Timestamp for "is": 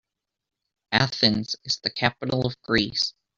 1.63-1.77